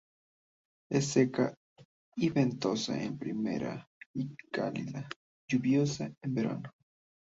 [0.89, 1.53] Es seca
[2.15, 5.07] y ventosa en primavera y cálida
[5.47, 6.73] y lluviosa en verano.